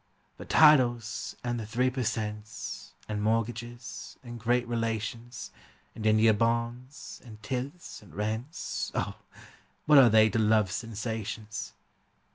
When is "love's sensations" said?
10.39-11.73